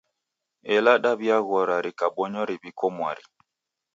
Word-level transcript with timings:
Ela 0.75 0.93
dawi'aghora 1.03 1.75
rikabonywa 1.85 2.43
riw'iko 2.49 2.85
mwari. 2.95 3.23